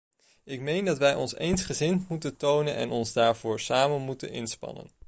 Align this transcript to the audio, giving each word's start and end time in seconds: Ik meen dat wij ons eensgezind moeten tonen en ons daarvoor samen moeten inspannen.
Ik 0.43 0.61
meen 0.61 0.85
dat 0.85 0.97
wij 0.97 1.15
ons 1.15 1.35
eensgezind 1.35 2.09
moeten 2.09 2.37
tonen 2.37 2.75
en 2.75 2.89
ons 2.89 3.13
daarvoor 3.13 3.59
samen 3.59 4.01
moeten 4.01 4.29
inspannen. 4.29 4.89